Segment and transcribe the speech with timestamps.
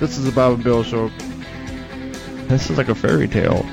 [0.00, 1.10] This is a Bob and Bill Show.
[2.48, 3.64] This is like a fairy tale.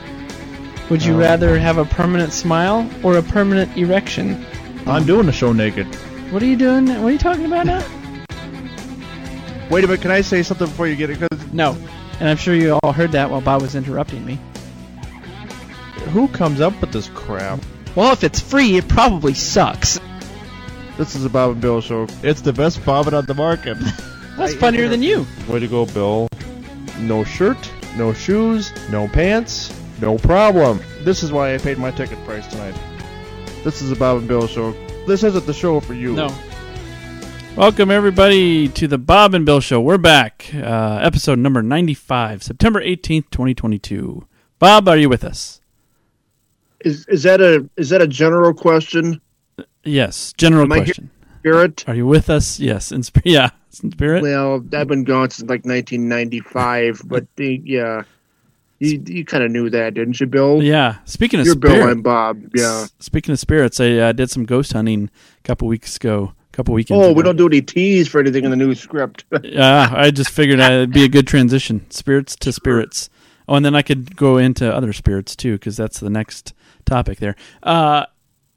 [0.90, 4.46] Would you Um, rather have a permanent smile or a permanent erection?
[4.86, 5.88] I'm doing the show naked.
[6.32, 6.88] What are you doing?
[6.88, 7.84] What are you talking about now?
[9.70, 11.20] Wait a minute, can I say something before you get it?
[11.20, 11.76] Because No.
[12.20, 14.40] And I'm sure you all heard that while Bob was interrupting me.
[16.14, 17.60] who comes up with this crap?
[17.96, 20.00] Well, if it's free, it probably sucks.
[20.98, 22.08] This is a Bob and Bill Show.
[22.22, 23.78] It's the best bobbin on the market.
[24.42, 25.28] That's funnier than you.
[25.48, 26.28] Way to go, Bill.
[26.98, 30.80] No shirt, no shoes, no pants, no problem.
[31.02, 32.74] This is why I paid my ticket price tonight.
[33.64, 34.72] This is the Bob and Bill Show.
[35.06, 36.14] This isn't the show for you.
[36.16, 36.36] No.
[37.56, 39.80] Welcome everybody to the Bob and Bill Show.
[39.80, 44.26] We're back, uh, episode number ninety-five, September eighteenth, twenty twenty-two.
[44.58, 45.62] Bob, are you with us?
[46.80, 49.22] Is is that a is that a general question,
[49.84, 50.34] Yes.
[50.36, 51.12] General Am I question.
[51.44, 51.88] Garrett?
[51.88, 52.60] Are you with us?
[52.60, 52.92] Yes.
[52.92, 53.26] In spirit.
[53.26, 53.50] Yeah.
[53.84, 54.22] In spirit.
[54.24, 58.04] Well, I've been gone since like 1995, but the, yeah,
[58.80, 60.62] you you kind of knew that, didn't you, Bill?
[60.64, 60.98] Yeah.
[61.06, 62.42] Speaking of You're Bill, spirit, I'm Bob.
[62.56, 62.82] Yeah.
[62.84, 66.34] s- Speaking of spirits, I uh, did some ghost hunting a couple weeks ago.
[66.36, 67.00] A couple weekends.
[67.02, 67.14] Oh, ago.
[67.14, 69.24] we don't do any teas for anything in the new script.
[69.44, 71.86] Yeah, I just figured it'd be a good transition.
[71.92, 73.10] Spirits to spirits.
[73.48, 76.54] Oh, and then I could go into other spirits too, because that's the next
[76.86, 77.36] topic there.
[77.64, 78.06] Uh,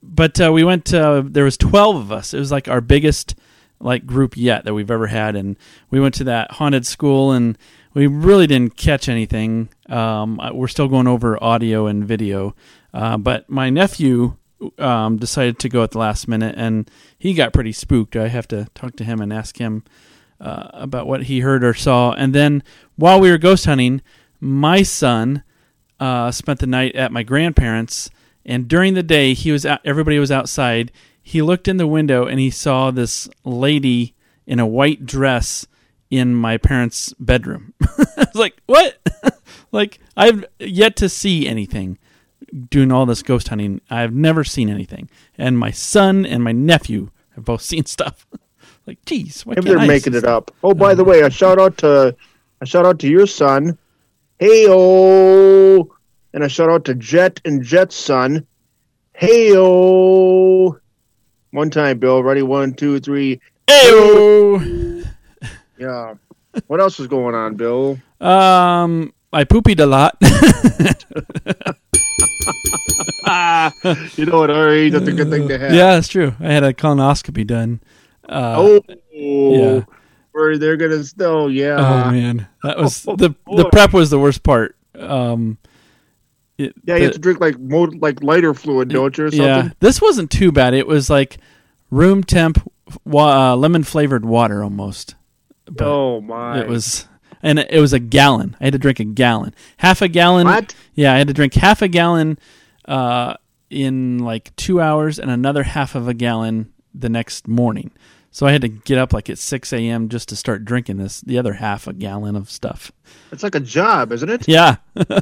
[0.06, 0.92] but uh, we went.
[0.92, 2.34] Uh, there was twelve of us.
[2.34, 3.34] It was like our biggest
[3.80, 5.56] like group yet that we've ever had, and
[5.91, 7.58] we went to that haunted school, and
[7.92, 9.69] we really didn't catch anything.
[9.88, 12.55] Um, we're still going over audio and video,
[12.92, 14.36] uh, but my nephew
[14.78, 18.16] um, decided to go at the last minute, and he got pretty spooked.
[18.16, 19.84] I have to talk to him and ask him
[20.41, 22.12] uh, about what he heard or saw.
[22.12, 22.62] And then
[22.96, 24.02] while we were ghost hunting,
[24.41, 25.42] my son
[26.00, 28.11] uh, spent the night at my grandparents.
[28.46, 30.92] And during the day, he was out, everybody was outside.
[31.22, 34.14] He looked in the window and he saw this lady
[34.46, 35.66] in a white dress
[36.10, 37.74] in my parents' bedroom.
[37.82, 38.98] I was like, "What?"
[39.72, 41.98] like I've yet to see anything
[42.70, 43.80] doing all this ghost hunting.
[43.90, 45.10] I've never seen anything.
[45.36, 48.27] And my son and my nephew have both seen stuff.
[48.86, 50.50] like, geez, why can't they're I making it up.
[50.62, 51.10] Oh, by the uh-huh.
[51.10, 52.14] way, a shout out to
[52.60, 53.77] a shout out to your son,
[54.38, 54.66] hey
[56.34, 58.46] and a shout out to Jet and Jet's son,
[59.14, 60.80] hey One
[61.70, 62.22] time, Bill.
[62.22, 62.42] Ready?
[62.42, 63.40] One, two, three.
[63.68, 65.06] Ayo!
[65.77, 66.14] Yeah.
[66.68, 67.98] What else is going on, Bill?
[68.20, 70.17] Um, I poopied a lot.
[74.16, 74.51] You know what?
[74.51, 75.72] Right, that's a good thing to have.
[75.74, 76.34] yeah, that's true.
[76.40, 77.80] I had a colonoscopy done.
[78.28, 78.80] Uh, Oh,
[79.12, 79.83] yeah.
[80.33, 81.77] where they're gonna still, yeah.
[81.78, 84.77] oh man, that was Oh, the the prep was the worst part.
[84.98, 85.58] Um,
[86.58, 89.30] it, yeah, you the- have to drink like mo- like lighter fluid, don't you, or
[89.30, 89.46] something?
[89.46, 90.74] Yeah, this wasn't too bad.
[90.74, 91.38] It was like
[91.90, 92.70] room temp,
[93.14, 95.14] uh, lemon flavored water almost.
[95.66, 96.60] But oh my!
[96.60, 97.08] it was,
[97.42, 98.56] and it was a gallon.
[98.60, 100.46] I had to drink a gallon, half a gallon.
[100.46, 100.74] What?
[100.94, 102.38] Yeah, I had to drink half a gallon
[102.84, 103.34] uh,
[103.70, 107.90] in like two hours, and another half of a gallon the next morning.
[108.30, 110.08] So I had to get up like at six a.m.
[110.08, 112.90] just to start drinking this, the other half a gallon of stuff.
[113.30, 114.48] It's like a job, isn't it?
[114.48, 114.76] Yeah,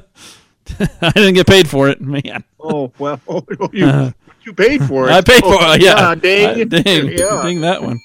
[1.03, 2.45] I didn't get paid for it, man.
[2.61, 3.21] Oh well,
[3.73, 4.12] you
[4.43, 5.12] you paid for it.
[5.12, 5.83] I paid for Oh, it.
[5.83, 7.43] Yeah, dang, Uh, ding, yeah.
[7.43, 8.00] ding that one.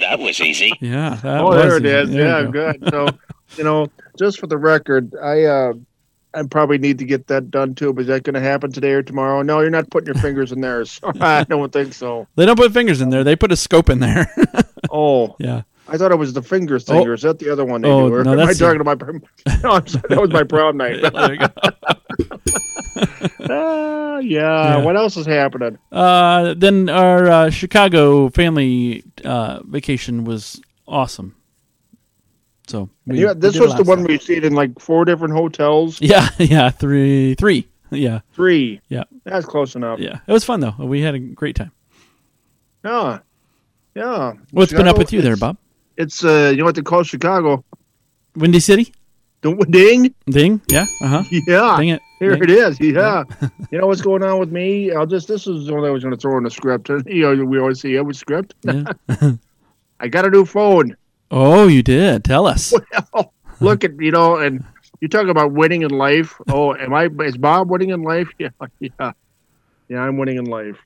[0.00, 0.72] That was easy.
[0.80, 1.94] Yeah, that Oh, was there it easy.
[1.94, 2.10] is.
[2.10, 2.72] There Yeah, go.
[2.72, 2.90] good.
[2.90, 3.08] So,
[3.58, 3.88] you know,
[4.18, 5.72] just for the record, I uh,
[6.32, 7.92] I probably need to get that done too.
[7.92, 9.42] But is that going to happen today or tomorrow?
[9.42, 10.84] No, you're not putting your fingers in there.
[10.84, 12.26] So I don't think so.
[12.36, 13.24] They don't put fingers in there.
[13.24, 14.32] They put a scope in there.
[14.90, 15.62] Oh, yeah.
[15.92, 18.08] I thought it was the finger thing, or is that the other one they Oh,
[18.08, 18.14] do?
[18.14, 18.94] Or no, am I talking to my?
[19.62, 21.00] No, I'm sorry, that was my prom night.
[21.12, 21.46] There you go.
[23.48, 24.20] Ah, yeah.
[24.78, 24.84] Yeah.
[24.84, 25.78] What else is happening?
[25.90, 31.34] Uh, then our uh, Chicago family uh, vacation was awesome.
[32.68, 34.08] So we, yeah, this was the one stuff.
[34.08, 36.00] we stayed in like four different hotels.
[36.00, 37.66] Yeah, yeah, three, three.
[37.90, 38.80] Yeah, Three.
[38.88, 39.02] Yeah.
[39.24, 39.98] That's close enough.
[39.98, 40.20] yeah.
[40.24, 40.74] It was fun though.
[40.78, 41.72] We had a great time.
[42.84, 43.18] Yeah.
[43.96, 44.34] Yeah.
[44.52, 45.56] What's been up with you there, Bob?
[46.00, 47.62] It's uh, you know what they call Chicago?
[48.34, 48.94] Windy City?
[49.42, 50.14] The ding.
[50.24, 50.62] Ding?
[50.70, 50.86] Yeah.
[51.02, 51.22] Uh huh.
[51.30, 51.74] Yeah.
[51.76, 52.00] Dang it.
[52.18, 52.44] Here Ding.
[52.44, 52.80] it is.
[52.80, 53.24] Yeah.
[53.70, 54.92] you know what's going on with me?
[54.92, 56.88] I'll just this is what I was going to throw in the script.
[57.06, 58.54] You know, we always say every script.
[58.62, 58.84] Yeah.
[60.00, 60.96] I got a new phone.
[61.30, 62.24] Oh, you did.
[62.24, 62.72] Tell us.
[63.12, 64.64] Well, look at you know, and
[65.02, 66.34] you talk about winning in life.
[66.48, 67.10] Oh, am I?
[67.24, 68.30] Is Bob winning in life?
[68.38, 68.48] Yeah,
[68.80, 69.12] yeah,
[69.90, 70.00] yeah.
[70.00, 70.78] I'm winning in life.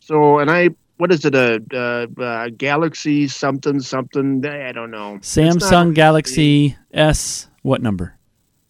[0.00, 1.34] so, and I, what is it?
[1.34, 4.44] A, uh uh Galaxy something something?
[4.46, 5.16] I don't know.
[5.16, 7.48] It's not- Samsung Galaxy S.
[7.62, 8.16] What number?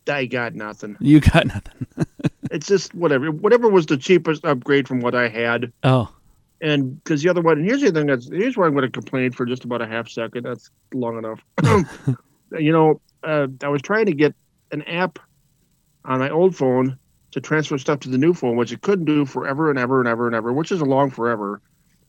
[0.08, 0.96] I got nothing.
[1.00, 1.86] You got nothing.
[2.50, 3.30] It's just whatever.
[3.30, 5.72] Whatever was the cheapest upgrade from what I had.
[5.84, 6.12] Oh,
[6.60, 8.90] and because the other one, and here's the thing that's here's where I'm going to
[8.90, 10.44] complain for just about a half second.
[10.44, 11.40] That's long enough.
[12.58, 14.34] you know, uh, I was trying to get
[14.70, 15.18] an app
[16.04, 16.98] on my old phone
[17.30, 20.08] to transfer stuff to the new phone, which it couldn't do forever and ever and
[20.08, 21.62] ever and ever, which is a long forever.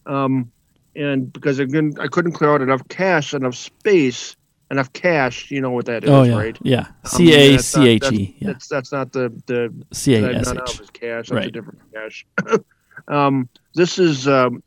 [0.05, 0.51] Um,
[0.95, 4.35] and because again, I couldn't clear out enough cash, enough space,
[4.69, 5.50] enough cash.
[5.50, 6.57] You know what that is, oh yeah, right?
[6.61, 6.88] yeah.
[7.05, 8.35] C A C H E.
[8.39, 8.47] Yeah.
[8.50, 10.31] That's that's not the the C A S H.
[10.31, 10.73] that S none H.
[10.75, 11.07] of is cache.
[11.09, 11.51] That's a Right.
[11.51, 12.25] different cache.
[13.07, 14.61] um, this is um,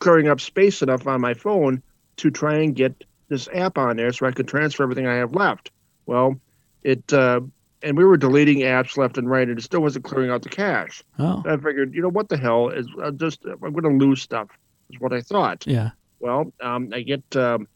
[0.00, 1.82] clearing up space enough on my phone
[2.16, 5.34] to try and get this app on there so I could transfer everything I have
[5.34, 5.70] left.
[6.06, 6.40] Well,
[6.82, 7.40] it uh,
[7.82, 10.48] and we were deleting apps left and right, and it still wasn't clearing out the
[10.48, 11.04] cache.
[11.20, 14.20] Oh, I figured, you know, what the hell is uh, just I'm going to lose
[14.22, 14.48] stuff.
[14.90, 15.66] Is what I thought.
[15.66, 15.90] yeah.
[16.20, 17.68] Well, um, I get um,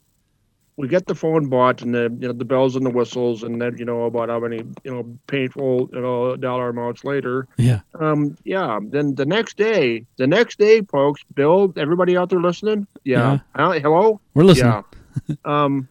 [0.76, 3.60] we get the phone bought and the you know the bells and the whistles and
[3.60, 7.46] then you know about how many you know painful you know dollar amounts later.
[7.56, 7.80] Yeah.
[7.98, 8.80] Um, yeah.
[8.82, 13.38] Then the next day, the next day, folks, Bill, everybody out there listening, yeah.
[13.54, 14.20] Uh, hello.
[14.34, 14.82] We're listening.
[15.28, 15.34] Yeah.
[15.44, 15.88] um,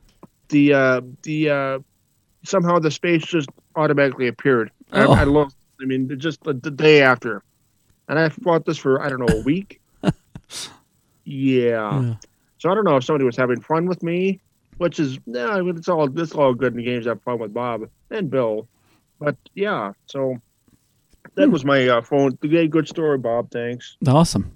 [0.50, 1.80] the uh, the uh,
[2.44, 4.72] somehow the space just automatically appeared.
[4.94, 5.14] Oh.
[5.14, 5.56] I, I lost.
[5.82, 7.44] I mean, just the, the day after,
[8.08, 9.80] and I fought this for I don't know a week.
[11.26, 12.02] yeah.
[12.02, 12.16] Yeah.
[12.58, 14.40] So I don't know if somebody was having fun with me,
[14.78, 17.06] which is no, I mean it's all it's all good in the games.
[17.08, 18.68] Have fun with Bob and Bill,
[19.20, 19.94] but yeah.
[20.06, 20.38] So
[21.36, 21.52] that Hmm.
[21.52, 22.38] was my uh, phone.
[22.44, 23.50] Yeah, good story, Bob.
[23.52, 23.98] Thanks.
[24.08, 24.52] Awesome.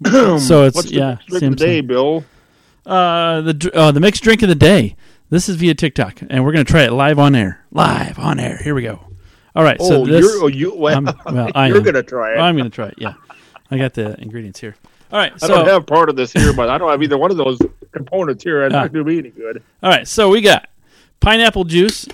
[0.06, 0.20] So
[0.66, 1.86] it's- What's the yeah, drink the day, same.
[1.88, 2.24] Bill.
[2.86, 4.94] Uh, the uh, the mixed drink of the day.
[5.30, 7.64] This is via TikTok, and we're gonna try it live on air.
[7.72, 8.58] Live on air.
[8.62, 9.00] Here we go.
[9.54, 9.76] All right.
[9.80, 10.74] Oh, so this, you're oh, you.
[10.76, 11.82] Well, well, I you're am.
[11.82, 12.38] gonna try it.
[12.38, 12.94] I'm gonna try it.
[12.96, 13.14] Yeah,
[13.70, 14.76] I got the ingredients here.
[15.10, 15.32] All right.
[15.42, 17.58] I don't have part of this here, but I don't have either one of those
[17.92, 18.62] components here.
[18.64, 18.82] It's Ah.
[18.82, 19.62] not gonna be any good.
[19.82, 20.68] All right, so we got
[21.20, 22.06] pineapple juice.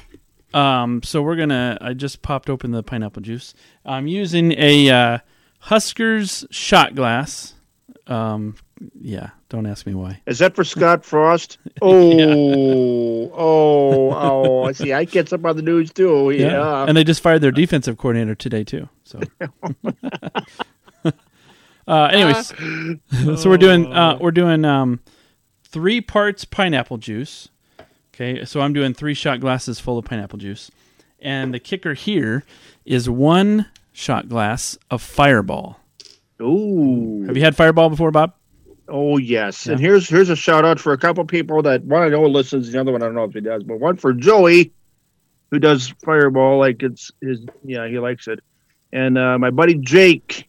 [0.53, 1.77] Um, so we're gonna.
[1.81, 3.55] I just popped open the pineapple juice.
[3.85, 5.19] I'm using a uh,
[5.59, 7.55] Huskers shot glass.
[8.07, 8.55] Um,
[9.01, 10.21] yeah, don't ask me why.
[10.27, 11.59] Is that for Scott Frost?
[11.83, 14.63] Oh, oh, oh!
[14.65, 14.93] I see.
[14.93, 16.31] I get some on the news too.
[16.31, 16.85] Yeah.
[16.87, 18.89] and they just fired their defensive coordinator today too.
[19.03, 19.21] So,
[21.87, 22.49] uh, anyways,
[23.41, 25.01] so we're doing uh, we're doing um,
[25.65, 27.49] three parts pineapple juice.
[28.15, 30.71] Okay, so I'm doing three shot glasses full of pineapple juice,
[31.21, 32.45] and the kicker here
[32.85, 35.81] is one shot glass of Fireball.
[36.41, 37.25] Ooh.
[37.27, 38.35] Have you had Fireball before, Bob?
[38.87, 42.09] Oh yes, and here's here's a shout out for a couple people that one I
[42.09, 44.73] know listens, the other one I don't know if he does, but one for Joey,
[45.51, 48.41] who does Fireball like it's his yeah he likes it,
[48.93, 50.49] and uh, my buddy Jake.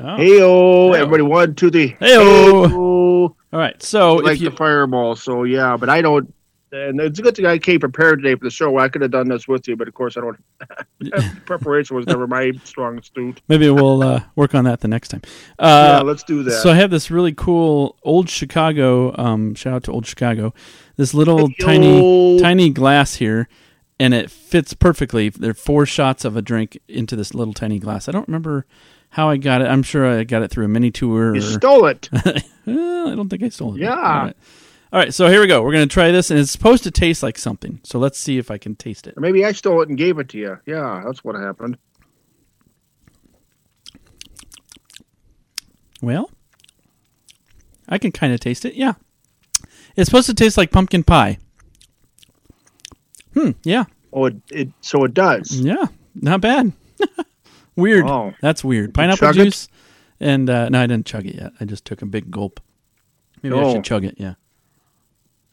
[0.00, 0.16] Oh.
[0.16, 0.94] Heyo, Heyo.
[0.96, 1.92] everybody, one, two, three.
[2.00, 2.66] Heyo.
[2.66, 3.34] Heyo.
[3.52, 6.32] All right, so like if you the Fireball, so yeah, but I don't.
[6.72, 8.78] And it's a good thing I came prepared today for the show.
[8.78, 10.38] I could have done this with you, but of course I don't.
[11.44, 13.42] preparation was never my strong suit.
[13.48, 15.20] maybe we'll uh, work on that the next time.
[15.58, 16.52] yeah, Uh, let's do that.
[16.62, 19.12] So I have this really cool old Chicago.
[19.18, 20.54] Um, shout out to old Chicago.
[20.96, 21.58] This little Heyo.
[21.66, 23.48] tiny tiny glass here,
[23.98, 25.28] and it fits perfectly.
[25.28, 28.08] There are four shots of a drink into this little tiny glass.
[28.08, 28.64] I don't remember
[29.10, 29.66] how I got it.
[29.66, 31.34] I'm sure I got it through a mini tour.
[31.34, 32.08] you stole it.
[32.64, 33.80] Well, I don't think I stole it.
[33.80, 33.90] Yeah.
[33.90, 34.36] All right.
[34.92, 35.62] All right, so here we go.
[35.62, 37.78] We're gonna try this, and it's supposed to taste like something.
[37.84, 39.14] So let's see if I can taste it.
[39.16, 40.58] Or maybe I stole it and gave it to you.
[40.66, 41.78] Yeah, that's what happened.
[46.02, 46.30] Well,
[47.88, 48.74] I can kind of taste it.
[48.74, 48.94] Yeah,
[49.96, 51.38] it's supposed to taste like pumpkin pie.
[53.34, 53.50] Hmm.
[53.62, 53.84] Yeah.
[54.12, 55.52] Oh, it, it so it does.
[55.60, 55.86] Yeah,
[56.16, 56.72] not bad.
[57.76, 58.04] weird.
[58.06, 58.32] Oh.
[58.40, 58.94] That's weird.
[58.94, 59.44] Pineapple chug it?
[59.44, 59.68] juice,
[60.20, 61.52] and uh, no, I didn't chug it yet.
[61.60, 62.60] I just took a big gulp.
[63.42, 63.72] Maybe I Oh.
[63.74, 64.14] should chug it.
[64.18, 64.34] Yeah.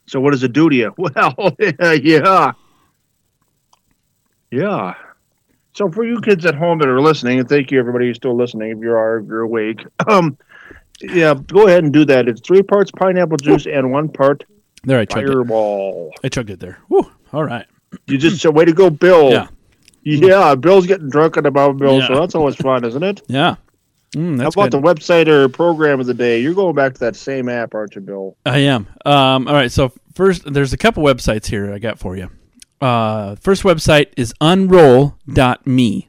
[0.06, 0.94] So what does it do to you?
[0.98, 1.56] Well,
[2.02, 2.52] yeah,
[4.50, 4.94] yeah.
[5.74, 8.36] So for you kids at home that are listening, and thank you everybody who's still
[8.36, 8.70] listening.
[8.70, 10.36] If you are, if you're awake, um,
[11.00, 12.28] yeah, go ahead and do that.
[12.28, 14.44] It's three parts pineapple juice and one part
[14.84, 15.32] There, I chugged it.
[15.32, 16.12] fireball.
[16.24, 16.78] I chugged it there.
[16.88, 17.08] Whew.
[17.32, 17.66] All right.
[18.06, 19.30] You just so way to go, Bill.
[19.30, 19.48] Yeah.
[20.02, 23.22] Yeah, Bill's getting drunk on the about Bill, so that's always fun, isn't it?
[23.26, 23.56] Yeah.
[24.14, 24.72] Mm, How about good.
[24.72, 26.40] the website or program of the day?
[26.40, 28.36] You're going back to that same app, aren't you, Bill?
[28.46, 28.86] I am.
[29.04, 29.70] Um, all right.
[29.70, 32.30] So first, there's a couple websites here I got for you.
[32.80, 36.08] Uh, first website is unroll.me,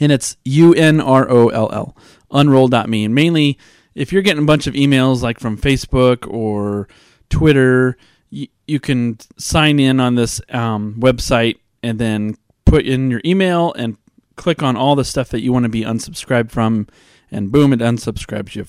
[0.00, 1.96] and it's U N R O L L.
[2.30, 3.58] Unroll.me, and mainly
[3.94, 6.88] if you're getting a bunch of emails like from Facebook or
[7.30, 7.96] Twitter,
[8.30, 12.36] you, you can sign in on this um, website and then
[12.74, 13.96] put in your email and
[14.36, 16.88] click on all the stuff that you want to be unsubscribed from,
[17.30, 18.66] and boom, it unsubscribes you.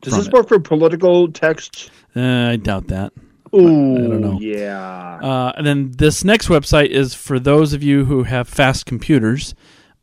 [0.00, 0.32] Does this it.
[0.32, 1.90] work for political texts?
[2.14, 3.12] Uh, I doubt that.
[3.54, 4.38] Ooh, don't know.
[4.40, 5.18] Yeah.
[5.20, 9.54] Uh, and then this next website is for those of you who have fast computers.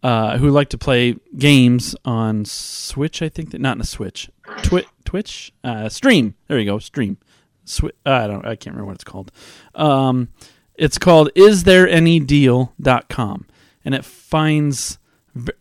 [0.04, 3.22] uh, who like to play games on Switch.
[3.24, 4.30] I think that not in a Switch,
[4.62, 6.36] Twi- Twitch, uh, Stream.
[6.48, 7.18] There you go, Stream.
[7.66, 8.46] Swi- I don't.
[8.46, 9.32] I can't remember what it's called.
[9.74, 10.28] Um,
[10.78, 13.48] it's called isthereanydeal.com
[13.84, 14.98] and it finds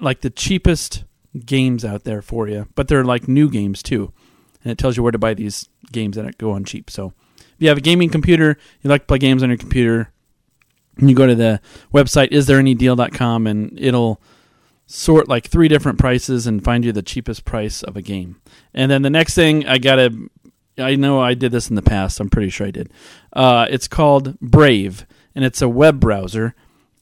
[0.01, 1.05] like the cheapest
[1.45, 4.13] games out there for you, but they're like new games too.
[4.63, 6.91] And it tells you where to buy these games that go on cheap.
[6.91, 10.11] So if you have a gaming computer, you like to play games on your computer,
[10.99, 11.61] you go to the
[11.93, 14.23] website isthereanydeal.com and it'll
[14.87, 18.41] sort like three different prices and find you the cheapest price of a game.
[18.73, 20.31] And then the next thing I got to
[20.79, 22.19] I know I did this in the past.
[22.21, 22.91] I'm pretty sure I did.
[23.33, 26.55] Uh, it's called Brave, and it's a web browser,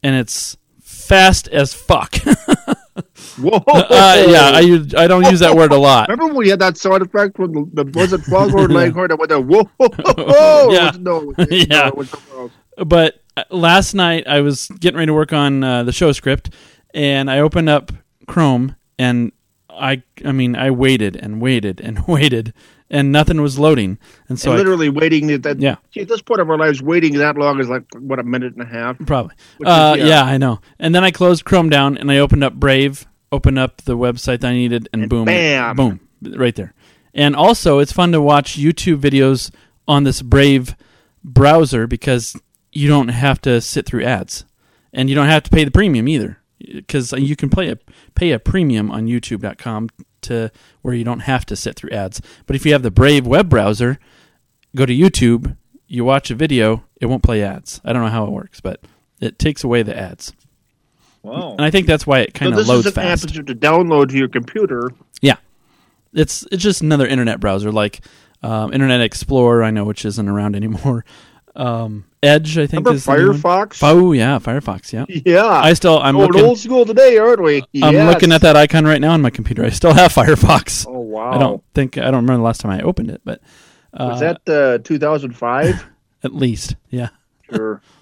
[0.02, 2.16] and it's fast as fuck.
[3.40, 3.62] Whoa!
[3.66, 6.08] uh, yeah, I use, I don't use that word a lot.
[6.08, 9.18] Remember when we had that sound effect when the, the was it Foghorn Leghorn that
[9.18, 9.40] went there?
[9.40, 9.70] Whoa!
[10.72, 10.92] Yeah.
[10.98, 11.64] No, Yeah.
[11.68, 12.52] no, it was something else.
[12.86, 16.50] But uh, last night I was getting ready to work on uh, the show script,
[16.92, 17.92] and I opened up
[18.26, 19.32] Chrome, and
[19.70, 22.52] I I mean I waited and waited and waited,
[22.92, 25.58] and nothing was loading, and so and I, literally waiting at that.
[25.58, 25.76] Yeah.
[25.96, 28.62] At this point of our lives, waiting that long is like what a minute and
[28.62, 28.96] a half.
[29.04, 29.34] Probably.
[29.56, 30.04] Which is- Uh, yeah.
[30.06, 30.22] yeah.
[30.24, 30.60] I know.
[30.78, 34.40] And then I closed Chrome down and I opened up Brave, opened up the website
[34.40, 35.74] that I needed, and, And boom, bam.
[35.74, 36.00] boom,
[36.36, 36.74] right there.
[37.14, 39.50] And also, it's fun to watch YouTube videos
[39.88, 40.76] on this Brave
[41.24, 42.36] browser because
[42.72, 44.44] you don't have to sit through ads,
[44.92, 47.76] and you don't have to pay the premium either, because you can play a
[48.14, 49.88] pay a premium on YouTube.com
[50.22, 50.50] to
[50.82, 52.20] where you don't have to sit through ads.
[52.46, 53.98] But if you have the Brave web browser,
[54.74, 57.80] go to YouTube, you watch a video, it won't play ads.
[57.84, 58.80] I don't know how it works, but
[59.20, 60.32] it takes away the ads.
[61.22, 61.52] Wow.
[61.52, 63.22] And I think that's why it So kind of this loads is an app fast.
[63.22, 64.90] that you have to download to your computer.
[65.20, 65.36] Yeah,
[66.12, 68.00] it's it's just another internet browser like
[68.42, 71.04] um, Internet Explorer, I know, which isn't around anymore.
[71.54, 73.38] Um, Edge, I think, Remember is the new one.
[73.38, 73.78] Firefox?
[73.82, 74.92] Oh yeah, Firefox.
[74.92, 75.44] Yeah, yeah.
[75.44, 77.64] I still I'm oh, looking old school today, aren't we?
[77.82, 79.64] I'm looking at that icon right now on my computer.
[79.64, 80.86] I still have Firefox.
[80.88, 81.32] Oh wow!
[81.32, 83.40] I don't think I don't remember the last time I opened it, but
[83.92, 85.86] uh, Was that uh, 2005?
[86.22, 87.08] at least yeah.
[87.50, 87.80] sure.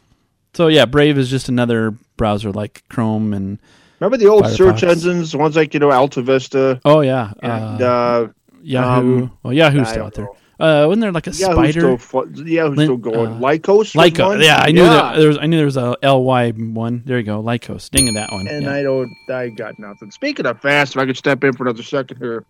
[0.53, 3.61] So yeah, Brave is just another browser like Chrome and
[4.01, 7.81] Remember the old search engines, the ones like you know Alta Vista oh yeah, and
[7.81, 8.29] uh, uh,
[8.61, 9.23] Yahoo.
[9.23, 10.25] um, well, Yahoo's still out there.
[10.25, 10.37] know.
[10.61, 11.73] Uh, wasn't there like a Yahoo's spider?
[11.73, 13.33] still fu- Yahoo's Lin- still going.
[13.33, 14.43] uh, Lycos, Lycos.
[14.43, 15.39] Yeah, I knew that there was.
[15.39, 17.03] I knew there was a ly one.
[17.05, 17.91] There you go, Lycos.
[17.91, 18.47] Ding of that one.
[18.49, 18.75] And yeah.
[18.75, 19.11] I don't.
[19.29, 20.11] I got nothing.
[20.11, 22.45] Speaking of fast, if I could step in for another second here,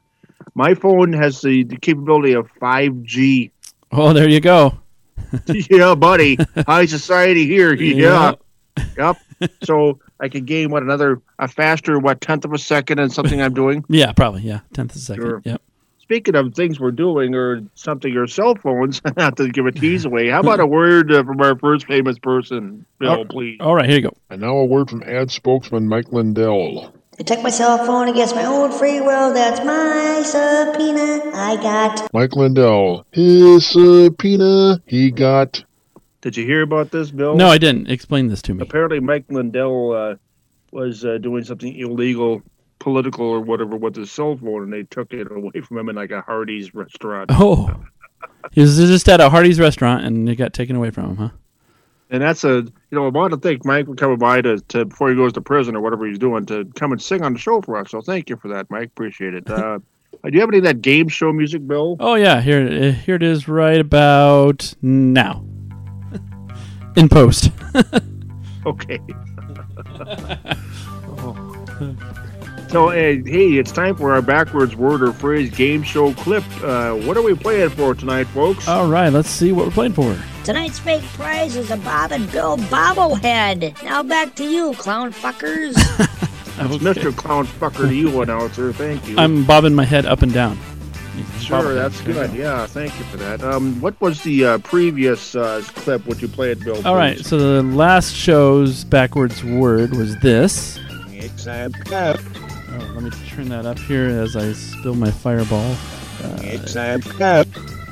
[0.54, 3.50] my phone has the, the capability of 5G.
[3.92, 4.78] oh, there you go.
[5.46, 6.36] yeah, buddy.
[6.66, 7.72] High society here.
[7.74, 8.34] Yeah.
[8.96, 9.16] Yep.
[9.62, 13.40] So I could gain what another a faster what tenth of a second and something
[13.40, 13.84] I'm doing.
[13.88, 14.42] Yeah, probably.
[14.42, 15.22] Yeah, tenth of a second.
[15.22, 15.42] Sure.
[15.44, 15.62] Yep.
[16.10, 20.04] Speaking of things we're doing or something your cell phones, not to give a tease
[20.04, 20.28] away.
[20.28, 23.24] How about a word uh, from our first famous person, Bill, Oh.
[23.26, 23.58] please?
[23.60, 24.16] All right, here you go.
[24.28, 26.92] And now a word from ad spokesman Mike Lindell.
[27.20, 29.32] I took my cell phone against my own free will.
[29.32, 31.30] That's my subpoena.
[31.32, 32.12] I got.
[32.12, 35.62] Mike Lindell, his subpoena he got.
[36.22, 37.36] Did you hear about this, Bill?
[37.36, 37.88] No, I didn't.
[37.88, 38.62] Explain this to me.
[38.62, 40.14] Apparently, Mike Lindell uh,
[40.72, 42.42] was uh, doing something illegal,
[42.80, 45.94] political or whatever, with his cell phone, and they took it away from him in
[45.96, 47.30] like a Hardee's restaurant.
[47.42, 47.72] Oh,
[48.52, 51.28] he was just at a Hardee's restaurant and it got taken away from him, huh?
[52.10, 54.84] And that's a you know I want to thank Mike for coming by to, to
[54.84, 57.38] before he goes to prison or whatever he's doing to come and sing on the
[57.38, 57.90] show for us.
[57.90, 58.88] So thank you for that, Mike.
[58.88, 59.48] Appreciate it.
[60.22, 61.96] Uh, do you have any of that game show music, Bill?
[62.00, 65.44] Oh yeah, here uh, here it is right about now.
[66.96, 67.50] In post.
[68.66, 69.00] Okay.
[72.70, 76.44] So uh, hey, it's time for our backwards word or phrase game show clip.
[76.62, 78.68] Uh, what are we playing for tonight, folks?
[78.68, 80.16] All right, let's see what we're playing for.
[80.44, 83.82] Tonight's fake prize is a Bob and Bill bobblehead.
[83.82, 85.76] Now back to you, clown fuckers.
[86.62, 87.16] It's Mr.
[87.16, 88.70] Clown Fucker to you, announcer.
[88.74, 89.16] Thank you.
[89.16, 90.58] I'm bobbing my head up and down.
[91.38, 92.32] Sure, that's good.
[92.34, 93.42] Yeah, thank you for that.
[93.42, 96.06] Um, what was the uh, previous uh, clip?
[96.06, 96.86] Would you play it, Bill?
[96.86, 97.28] All right, please?
[97.28, 100.78] so the last show's backwards word was this.
[102.72, 105.76] Oh, let me turn that up here as I spill my fireball.
[106.22, 106.38] Uh,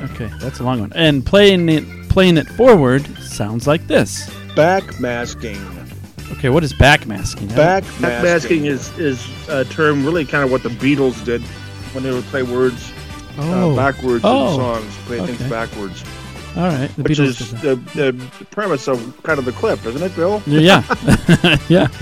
[0.03, 0.93] okay, that's a long one.
[0.95, 4.29] And playing it playing it forward sounds like this.
[4.55, 5.75] Backmasking.
[6.33, 7.51] Okay, what is backmasking?
[7.53, 11.41] I don't- Backmasking is is a term really kind of what the Beatles did
[11.93, 12.93] when they would play words
[13.39, 16.05] Oh, uh, backwards Oh, in songs, play things backwards,
[16.57, 16.89] all right.
[16.97, 17.95] The which Beatles is did that.
[17.95, 20.43] the, the premise of kind of the clip, isn't it, Bill?
[20.47, 20.83] Yeah,
[21.69, 21.87] yeah.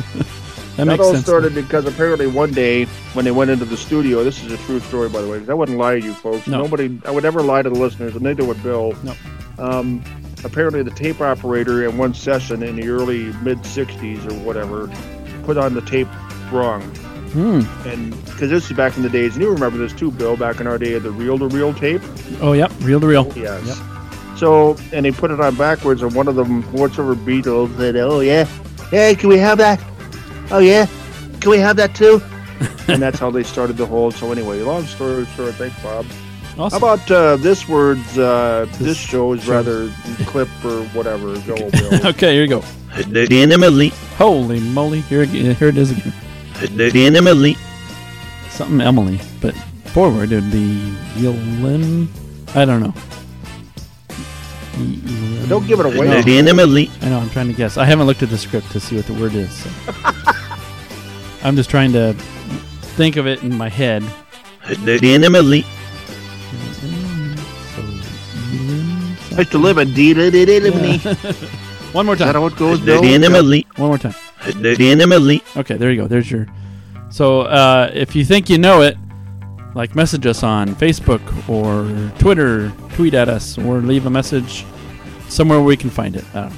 [0.77, 1.25] that That all sense.
[1.25, 4.81] started because apparently one day when they went into the studio, this is a true
[4.81, 6.47] story by the way, 'cause I wouldn't lie to you folks.
[6.47, 6.63] No.
[6.63, 8.95] Nobody, I would never lie to the listeners, and neither would Bill.
[9.03, 9.13] No.
[9.59, 10.03] Um,
[10.45, 14.91] apparently, the tape operator in one session in the early mid '60s or whatever
[15.45, 16.09] put on the tape
[16.53, 16.83] wrong,
[17.33, 17.61] Hmm.
[17.87, 20.59] And because this is back in the days, and you remember this too, Bill, back
[20.61, 22.01] in our day of the reel to reel tape.
[22.41, 22.73] Oh, yep.
[22.81, 23.31] Reel to reel.
[23.37, 23.79] Yes.
[24.37, 28.21] So, and they put it on backwards, and one of them, whatsoever Beatles, said, "Oh
[28.21, 28.47] yeah,
[28.91, 29.81] hey, can we have that?
[30.51, 30.87] Oh yeah,
[31.41, 32.21] can we have that too?"
[32.89, 34.11] and that's how they started the whole.
[34.11, 36.07] So anyway, long story short, thanks, Bob.
[36.57, 38.17] How about uh, this word's?
[38.17, 39.91] Uh, this, This show is rather
[40.25, 41.39] clip or whatever.
[41.41, 42.07] Go, Bill.
[42.13, 42.65] okay, here you go.
[43.09, 43.89] Legitimately.
[44.17, 45.03] Holy moly.
[45.03, 46.15] Here, it- here it is again.
[46.75, 47.57] Legitimately.
[48.49, 49.55] Something Emily, but
[49.93, 52.09] forward it would be Yelin.
[52.55, 52.95] I don't know.
[54.77, 56.07] Y- Don't give it away.
[56.09, 56.17] No.
[56.17, 56.91] Legitimately.
[57.03, 57.77] I know, I'm trying to guess.
[57.77, 59.51] I haven't looked at the script to see what the word is.
[59.53, 59.71] So.
[61.43, 62.13] I'm just trying to
[62.97, 64.03] think of it in my head.
[64.83, 65.63] Legitimately.
[65.63, 65.69] So,
[68.51, 70.15] Yelin- I used to live in D.
[71.93, 72.35] One more Is that time.
[72.35, 73.01] how it goes, Bill?
[73.01, 73.67] Legitimately.
[73.77, 74.15] One more time.
[74.57, 75.43] Legitimately.
[75.57, 76.09] Okay, there you go.
[76.09, 76.47] There's your.
[77.11, 78.97] So uh, if you think you know it,
[79.75, 81.87] like message us on Facebook or
[82.19, 84.65] Twitter, tweet at us, or leave a message
[85.29, 86.25] somewhere where we can find it.
[86.33, 86.51] Well,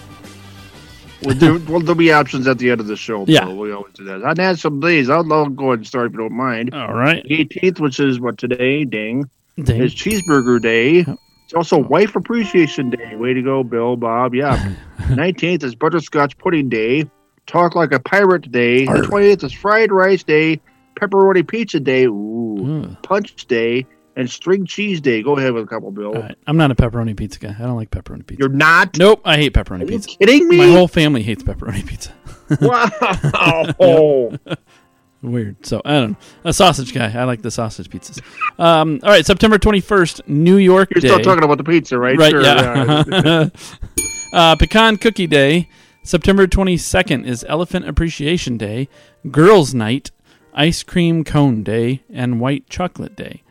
[1.35, 3.25] there, well, there'll be options at the end of the show.
[3.27, 3.45] Yeah.
[3.45, 3.57] Bill.
[3.57, 4.23] We always do that.
[4.23, 6.73] On some days, I'll, I'll go ahead and start if you don't mind.
[6.75, 7.25] All right.
[7.25, 9.29] The 18th, which is what today, ding,
[9.61, 9.83] Dang.
[9.83, 11.05] is Cheeseburger Day.
[11.45, 13.17] It's also Wife Appreciation Day.
[13.17, 14.35] Way to go, Bill, Bob.
[14.35, 14.75] Yeah.
[14.99, 17.11] 19th is Butterscotch Pudding Day.
[17.47, 18.85] Talk Like a Pirate Day.
[18.85, 20.61] The 20th is Fried Rice Day.
[21.01, 22.05] Pepperoni Pizza Day.
[22.05, 22.85] Ooh.
[22.85, 22.97] Ugh.
[23.03, 23.87] Punch Day.
[24.19, 25.23] And String Cheese Day.
[25.23, 26.09] Go ahead with a couple, Bill.
[26.09, 26.37] All right.
[26.49, 27.55] I'm not a pepperoni pizza guy.
[27.57, 28.41] I don't like pepperoni pizza.
[28.41, 28.99] You're not?
[28.99, 30.19] nope, I hate pepperoni Are you pizza.
[30.19, 30.57] kidding me?
[30.59, 32.13] My whole family hates pepperoni pizza.
[32.61, 34.33] wow.
[35.23, 35.65] Weird.
[35.65, 36.17] So I don't know.
[36.45, 37.13] A sausage guy.
[37.17, 38.21] I like the sausage pizzas.
[38.59, 41.09] Um, all right, September 21st, New York You're Day.
[41.09, 42.17] still talking about the pizza, right?
[42.19, 43.49] Right, Sure, yeah.
[44.33, 45.69] uh, Pecan Cookie Day.
[46.03, 48.89] September 22nd is Elephant Appreciation Day,
[49.31, 50.11] Girls' Night,
[50.55, 53.43] Ice Cream Cone Day, and White Chocolate Day.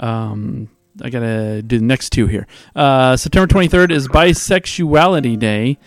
[0.00, 0.68] Um,
[1.02, 2.46] I gotta do the next two here.
[2.74, 5.78] Uh, September 23rd is Bisexuality Day,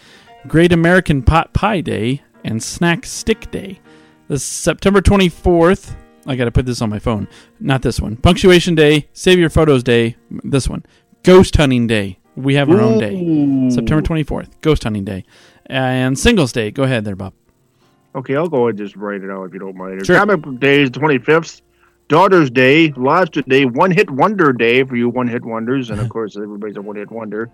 [0.48, 3.80] Great American Pot Pie Day, and Snack Stick Day.
[4.28, 5.96] The September 24th,
[6.26, 7.28] I gotta put this on my phone.
[7.60, 8.16] Not this one.
[8.16, 10.86] Punctuation Day, Save Your Photos Day, this one.
[11.24, 12.20] Ghost Hunting Day.
[12.36, 13.70] We have our own day.
[13.70, 15.24] September 24th, Ghost Hunting Day.
[15.68, 16.72] And Singles Day.
[16.72, 17.34] Go ahead there, Bob.
[18.16, 20.06] Okay, I'll go ahead and just write it out if you don't mind.
[20.06, 20.18] Sure.
[20.18, 21.62] Comic Day is 25th.
[22.08, 25.90] Daughter's Day, Lobster Day, One Hit Wonder Day for you one hit wonders.
[25.90, 27.50] And of course, everybody's a one hit wonder.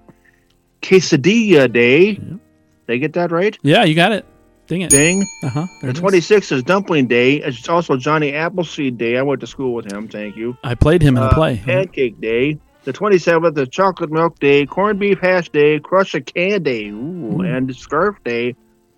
[0.82, 2.12] Quesadilla Day.
[2.12, 2.40] Yep.
[2.88, 3.58] They get that right?
[3.62, 4.26] Yeah, you got it.
[4.68, 4.90] Ding it.
[4.90, 5.26] Ding.
[5.44, 5.68] Uh huh.
[5.82, 7.36] The 26th is Dumpling Day.
[7.36, 9.18] It's also Johnny Appleseed Day.
[9.18, 10.08] I went to school with him.
[10.08, 10.58] Thank you.
[10.64, 11.58] I played him in the Uh, play.
[11.58, 12.60] Pancake Day.
[12.86, 17.38] The 27th is Chocolate Milk Day, Corned Beef Hash Day, Crush a Can Day, ooh,
[17.40, 17.58] Mm.
[17.58, 18.56] and Scarf Day.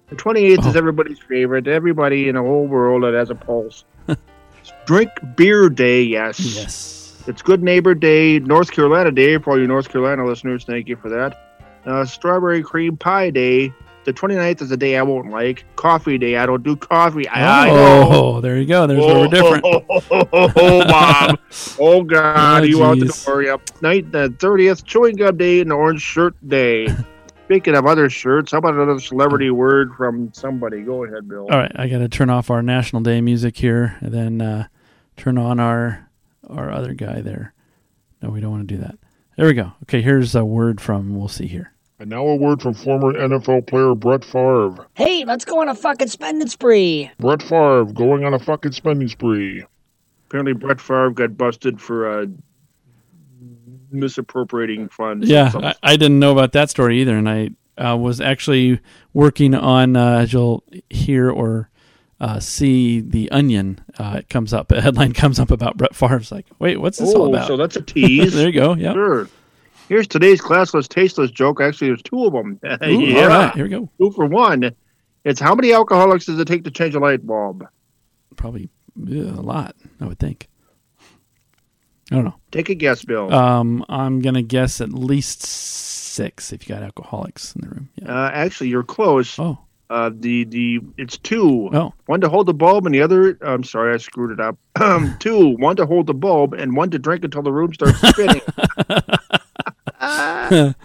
[0.10, 0.78] The 28th is Oh.
[0.78, 1.68] everybody's favorite.
[1.68, 3.84] Everybody in the whole world that has a pulse.
[4.86, 6.40] Drink Beer Day, yes.
[6.40, 7.24] Yes.
[7.28, 10.64] It's Good Neighbor Day, North Carolina Day for all you North Carolina listeners.
[10.64, 11.60] Thank you for that.
[11.86, 13.74] Uh, Strawberry Cream Pie Day.
[14.04, 15.64] The 29th is a day I won't like.
[15.76, 16.36] Coffee Day.
[16.36, 17.28] I don't do coffee.
[17.28, 17.70] I, I.
[17.70, 18.88] Oh, there you go.
[18.88, 19.64] There's where we're different.
[19.72, 21.40] Oh, oh, oh, oh, Bob.
[21.80, 22.64] Oh, God.
[22.64, 23.44] Oh, you out the door.
[23.44, 23.82] Yep.
[23.82, 26.88] Night, the 30th, Chewing Gum Day and Orange Shirt Day.
[27.52, 30.84] Speaking of other shirts, how about another celebrity word from somebody?
[30.84, 31.50] Go ahead, Bill.
[31.52, 34.68] All right, I got to turn off our National Day music here, and then uh,
[35.18, 36.10] turn on our
[36.50, 37.54] our other guy there.
[38.22, 38.96] No, we don't want to do that.
[39.36, 39.74] There we go.
[39.84, 41.14] Okay, here's a word from.
[41.14, 41.74] We'll see here.
[42.00, 44.88] And now a word from former NFL player Brett Favre.
[44.94, 47.12] Hey, let's go on a fucking spending spree.
[47.20, 49.66] Brett Favre going on a fucking spending spree.
[50.28, 52.28] Apparently, Brett Favre got busted for uh,
[53.91, 55.27] misappropriating funds.
[55.27, 58.80] Yeah, I, I didn't know about that story either, and I uh, was actually
[59.13, 61.69] working on, uh, as you'll hear or
[62.19, 63.82] uh, see, the Onion.
[63.97, 66.32] Uh, it comes up, a headline comes up about Brett Favre's.
[66.32, 67.47] Like, wait, what's this all oh, about?
[67.47, 68.34] so that's a tease.
[68.36, 68.75] there you go.
[68.75, 68.93] Yeah.
[68.93, 69.27] Sure.
[69.89, 71.60] Here's today's classless, tasteless joke.
[71.60, 72.60] Actually, there's two of them.
[72.84, 73.23] Ooh, yeah.
[73.23, 73.89] All right, here we go.
[73.97, 74.73] Two for one.
[75.25, 77.67] It's how many alcoholics does it take to change a light bulb?
[78.36, 80.47] Probably yeah, a lot, I would think.
[82.12, 82.36] I don't know.
[82.52, 83.34] Take a guess, Bill.
[83.34, 87.89] Um, I'm gonna guess at least six if you got alcoholics in the room.
[87.95, 88.13] Yeah.
[88.13, 89.39] Uh, actually, you're close.
[89.39, 89.58] oh,
[89.89, 91.69] Uh, the the it's two.
[91.74, 93.38] oh, One to hold the bulb, and the other.
[93.41, 94.58] I'm sorry, I screwed it up.
[94.80, 95.56] Um, two.
[95.58, 98.41] One to hold the bulb, and one to drink until the room starts spinning.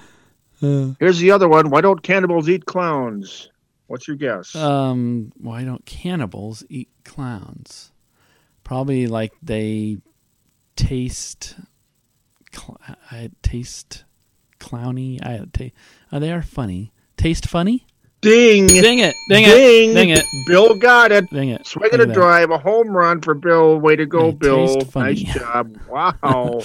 [0.60, 1.70] Here's the other one.
[1.70, 3.50] Why don't cannibals eat clowns?
[3.88, 4.54] What's your guess?
[4.56, 7.92] um, why don't cannibals eat clowns?
[8.64, 9.98] Probably like they
[10.76, 11.56] taste.
[12.54, 12.78] Cl-
[13.10, 14.04] I taste
[14.60, 15.20] clowny.
[15.24, 15.74] I ta-
[16.12, 16.92] uh, they are funny.
[17.16, 17.86] Taste funny.
[18.22, 18.66] Ding.
[18.66, 19.14] Ding it!
[19.28, 19.90] Dang Ding.
[19.90, 19.94] it!
[19.94, 20.24] Dang it!
[20.46, 21.28] Bill got it.
[21.30, 21.66] Ding it!
[21.66, 23.78] Swinging Look a drive, a home run for Bill.
[23.78, 24.66] Way to go, They Bill.
[24.74, 25.24] taste funny.
[25.24, 25.78] Nice job.
[25.88, 26.60] Wow.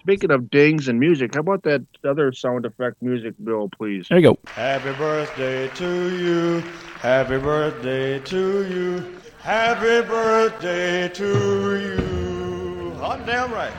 [0.00, 4.06] Speaking of dings and music, how about that other sound effect music, Bill, please?
[4.10, 4.38] There you go.
[4.48, 6.60] Happy birthday to you.
[7.00, 9.16] Happy birthday to you.
[9.38, 11.24] Happy birthday to
[11.80, 12.53] you.
[13.04, 13.70] Hot damn right.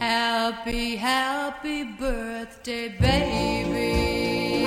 [0.00, 4.64] Happy, happy birthday, baby.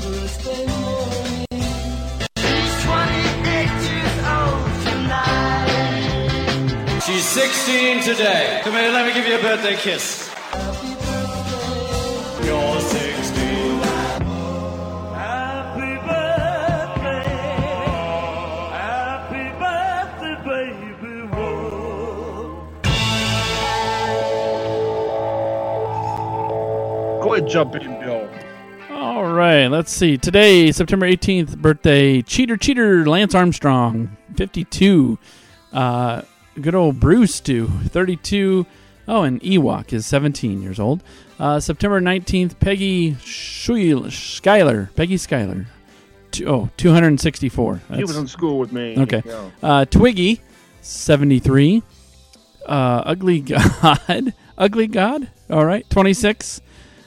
[0.00, 1.46] Birthday morning.
[2.38, 5.82] She's 28 years old tonight.
[7.04, 8.62] She's 16 today.
[8.64, 10.27] Come here, let me give you a birthday kiss.
[29.70, 30.16] Right, let's see.
[30.16, 35.18] Today, September 18th, birthday, Cheater Cheater Lance Armstrong, 52.
[35.72, 36.22] Uh,
[36.60, 38.66] good old Bruce, too, 32.
[39.06, 41.02] Oh, and Ewok is 17 years old.
[41.38, 44.90] Uh, September 19th, Peggy Schuil- Schuyler.
[44.96, 45.66] Peggy Schuyler.
[46.30, 47.80] Two, oh, 264.
[47.94, 48.96] He was in school with me.
[48.98, 49.22] Okay.
[49.24, 49.50] Yeah.
[49.62, 50.40] Uh, Twiggy,
[50.82, 51.82] 73.
[52.66, 54.34] Uh, Ugly God.
[54.58, 55.30] Ugly God?
[55.50, 55.88] All right.
[55.88, 56.60] 26.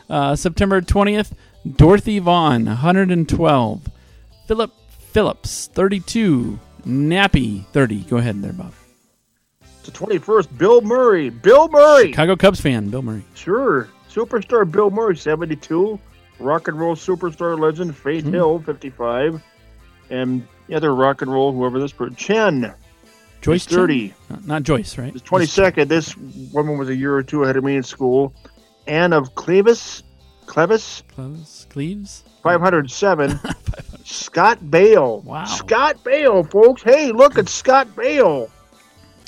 [0.09, 1.31] Uh, September 20th,
[1.75, 3.81] Dorothy Vaughan, 112.
[4.47, 4.71] Philip
[5.11, 6.59] Phillips, 32.
[6.85, 7.99] Nappy, 30.
[8.03, 8.73] Go ahead there, Bob.
[9.83, 11.29] The 21st, Bill Murray.
[11.29, 12.07] Bill Murray.
[12.11, 13.23] Chicago Cubs fan, Bill Murray.
[13.33, 13.89] Sure.
[14.09, 15.99] Superstar Bill Murray, 72.
[16.39, 18.33] Rock and roll superstar legend Faith Hmm.
[18.33, 19.41] Hill, 55.
[20.09, 22.73] And the other rock and roll, whoever this person, Chen,
[23.41, 24.09] Joyce is 30.
[24.09, 24.15] Chen?
[24.29, 25.13] Uh, Not Joyce, right?
[25.13, 26.15] The 22nd, this
[26.53, 28.33] woman was a year or two ahead of me in school.
[28.87, 29.33] Anne of
[30.51, 32.23] Clevis, Clevis, Cleves?
[32.23, 32.23] Cleves?
[32.43, 33.39] 507.
[34.03, 35.21] Scott Bale.
[35.21, 35.45] Wow.
[35.45, 36.83] Scott Bale, folks.
[36.83, 38.49] Hey, look at Scott Bale.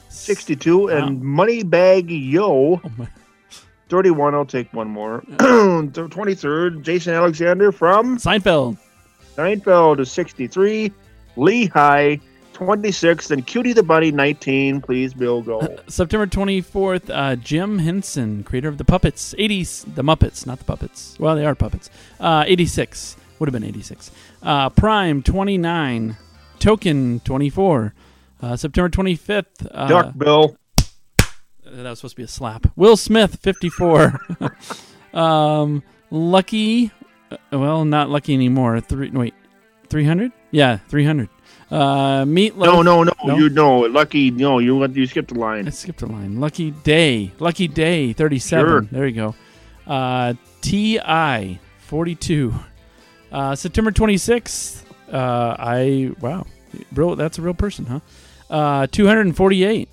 [0.09, 0.89] 62.
[0.89, 3.07] And Moneybagg Yo, Oh, my.
[3.88, 4.36] 31.
[4.36, 5.23] I'll take one more.
[5.27, 8.77] The 23rd, Jason Alexander from Seinfeld.
[9.38, 10.91] Seinfeld is 63.
[11.38, 12.17] Lehigh,
[12.53, 13.31] 26.
[13.31, 14.81] And Cutie the Bunny, 19.
[14.81, 15.77] Please, Bill, go.
[15.87, 19.33] September 24th, uh, Jim Henson, creator of the Puppets.
[19.37, 21.17] 80s, the Muppets, not the Puppets.
[21.19, 21.89] Well, they are puppets.
[22.19, 23.17] Uh, 86.
[23.39, 24.11] Would have been 86.
[24.41, 26.17] Uh, Prime, 29.
[26.59, 27.93] Token, 24.
[28.41, 29.67] Uh, September 25th.
[29.71, 30.57] Uh, Duck, Bill.
[31.65, 32.67] that was supposed to be a slap.
[32.75, 34.19] Will Smith, 54.
[35.13, 36.91] um, Lucky,
[37.31, 38.79] uh, well, not Lucky anymore.
[38.79, 39.33] Three, wait,
[39.89, 40.31] 300?
[40.51, 41.29] Yeah, 300.
[41.73, 42.65] Uh, Meatloaf.
[42.65, 43.36] No, no, no, No?
[43.36, 44.29] You know, lucky.
[44.29, 45.71] No, you you skipped the I line.
[45.71, 46.39] skipped a line.
[46.39, 47.31] Lucky Day.
[47.39, 48.67] Lucky Day, 37.
[48.67, 48.81] Sure.
[48.91, 49.36] There you go.
[49.88, 52.53] Uh, T.I., 42.
[53.31, 54.83] Uh, September 26th.
[55.12, 56.45] Uh, I, wow.
[56.93, 57.99] Real, that's a real person, huh?
[58.51, 59.89] Uh, 248.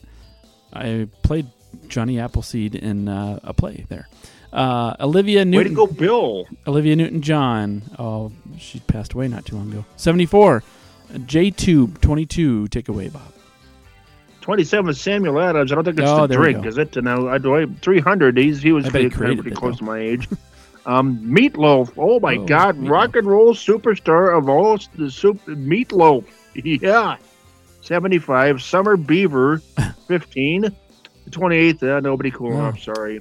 [0.75, 1.47] I played
[1.89, 4.07] Johnny Appleseed in uh, a play there.
[4.53, 5.75] Uh, Olivia Newton.
[5.75, 6.47] Way to go, Bill.
[6.67, 7.83] Olivia Newton John.
[7.99, 9.87] Oh, she passed away not too long ago.
[9.97, 10.63] 74.
[11.27, 12.69] J Tube 22.
[12.69, 13.23] Take away, Bob.
[14.43, 15.71] 27 Samuel Adams.
[15.71, 16.97] I don't think it's Oh, the drink, is it?
[17.03, 18.39] Now, I do I, 300.
[18.39, 19.79] He's, he was pretty, pretty close though.
[19.79, 20.29] to my age.
[20.87, 21.93] Um, Meatloaf.
[21.99, 22.77] Oh, my Oh, God.
[22.79, 22.91] Meatloaf.
[22.91, 25.41] Rock and roll superstar of all the soup.
[25.47, 26.25] Meatloaf.
[26.55, 27.17] Yeah.
[27.83, 28.63] 75.
[28.63, 29.59] Summer Beaver.
[30.09, 30.63] 15.
[30.63, 30.71] The
[31.31, 31.83] 28th.
[31.83, 32.59] Uh, nobody cool Oh.
[32.61, 32.81] enough.
[32.81, 33.21] Sorry.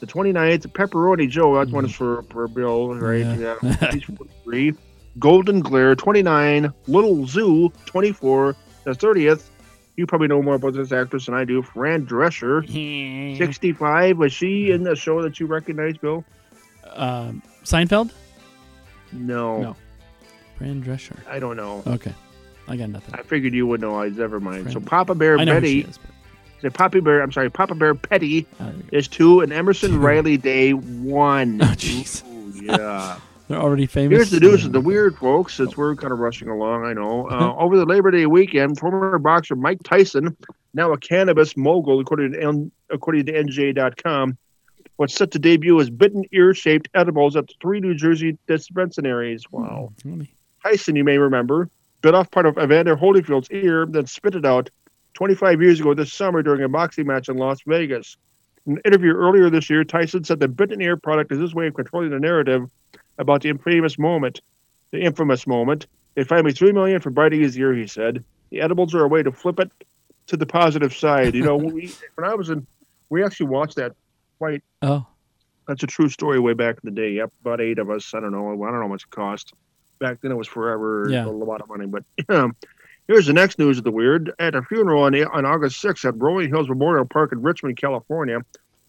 [0.00, 0.66] The 29th.
[0.72, 1.62] Pepperoni Joe.
[1.62, 3.18] That one is for, for Bill, right?
[3.38, 3.56] Yeah.
[3.62, 3.90] Yeah.
[3.92, 4.02] He's
[4.46, 4.74] 43.
[5.18, 5.94] Golden Glare.
[5.94, 6.72] 29.
[6.86, 7.72] Little Zoo.
[7.86, 8.56] 24.
[8.84, 9.48] The 30th.
[9.96, 11.62] You probably know more about this actress than I do.
[11.62, 12.66] Fran Drescher,
[13.38, 14.18] 65.
[14.18, 16.24] Was she in the show that you recognize, Bill?
[16.94, 18.10] Um, Seinfeld?
[19.12, 19.60] No.
[19.62, 19.76] No.
[20.58, 21.16] Fran Drescher.
[21.28, 21.82] I don't know.
[21.86, 22.12] Okay.
[22.66, 23.14] I got nothing.
[23.14, 24.00] I figured you would know.
[24.00, 24.72] I never mind.
[24.72, 25.98] So Papa Bear I know who she Betty, is,
[26.62, 30.72] but, Papa Bear, I'm sorry, Papa Bear Petty uh, is two, and Emerson Riley Day
[30.72, 31.60] one.
[31.62, 32.22] Oh, jeez.
[32.60, 33.18] Yeah.
[33.54, 34.16] they're already famous.
[34.16, 37.28] Here's the news of the weird, folks, since we're kind of rushing along, I know.
[37.30, 40.36] Uh, over the Labor Day weekend, former boxer Mike Tyson,
[40.74, 44.36] now a cannabis mogul, according to, N- according to NJ.com,
[44.98, 49.44] was set to debut as bitten ear shaped edibles at three New Jersey dispensaries.
[49.50, 49.92] Wow.
[50.04, 50.30] Let me-
[50.62, 51.68] Tyson, you may remember,
[52.00, 54.70] bit off part of Evander Holyfield's ear, then spit it out
[55.14, 58.16] 25 years ago this summer during a boxing match in Las Vegas.
[58.66, 61.66] In an interview earlier this year, Tyson said the bitten ear product is his way
[61.66, 62.68] of controlling the narrative
[63.18, 64.40] about the infamous moment.
[64.90, 65.86] The infamous moment.
[66.14, 68.24] They fined me three million for biting his ear, he said.
[68.50, 69.70] The edibles are a way to flip it
[70.28, 71.34] to the positive side.
[71.34, 72.66] You know, we, when I was in,
[73.10, 73.94] we actually watched that
[74.38, 75.06] fight Oh,
[75.66, 76.38] That's a true story.
[76.38, 78.12] Way back in the day, yep, about eight of us.
[78.14, 78.52] I don't know.
[78.52, 79.52] I don't know how much it cost.
[79.98, 81.08] Back then, it was forever.
[81.10, 81.24] Yeah.
[81.24, 81.86] a lot of money.
[81.86, 82.54] But um,
[83.08, 84.32] here's the next news of the weird.
[84.38, 88.40] At a funeral on, on August 6th at Rolling Hills Memorial Park in Richmond, California,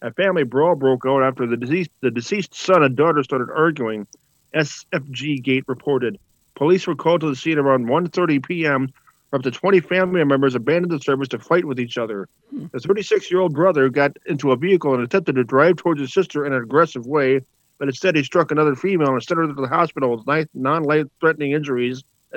[0.01, 4.07] a family brawl broke out after the deceased the deceased son and daughter started arguing.
[4.53, 6.17] SFG Gate reported.
[6.55, 8.89] Police were called to the scene around 1:30 p.m.
[9.33, 12.29] Up to 20 family members abandoned the service to fight with each other.
[12.51, 12.67] Hmm.
[12.71, 16.13] The 36 year old brother got into a vehicle and attempted to drive towards his
[16.13, 17.41] sister in an aggressive way,
[17.77, 21.07] but instead he struck another female and sent her to the hospital with non life
[21.19, 22.03] threatening injuries.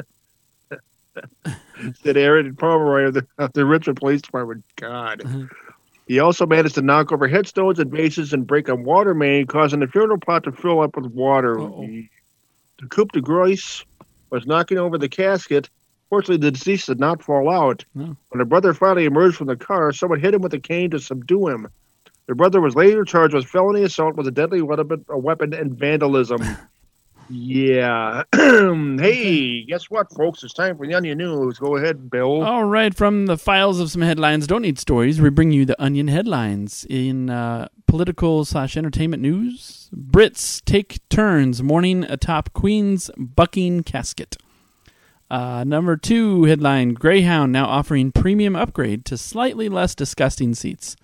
[2.03, 4.65] Said Aaron Pomeroy of the, of the Richmond Police Department.
[4.77, 5.21] God.
[5.21, 5.45] Mm-hmm.
[6.09, 9.81] He also managed to knock over headstones and vases and break a water main, causing
[9.81, 11.57] the funeral plot to fill up with water.
[11.57, 12.09] The,
[12.81, 13.85] the coup de grace
[14.31, 15.69] was knocking over the casket.
[16.09, 17.85] Fortunately, the deceased did not fall out.
[17.95, 18.17] No.
[18.31, 20.99] When the brother finally emerged from the car, someone hit him with a cane to
[20.99, 21.69] subdue him.
[22.27, 25.75] The brother was later charged with felony assault with a deadly weapon, a weapon and
[25.75, 26.43] vandalism.
[27.31, 28.23] yeah.
[28.35, 30.43] hey, guess what, folks?
[30.43, 31.59] It's time for the Onion News.
[31.59, 32.43] Go ahead, Bill.
[32.43, 35.21] All right, from the files of some headlines, don't need stories.
[35.21, 39.91] We bring you the Onion headlines in uh, political slash entertainment news.
[39.95, 44.37] Brits take turns mourning atop Queen's bucking casket.
[45.31, 50.97] Uh, number two headline: Greyhound now offering premium upgrade to slightly less disgusting seats.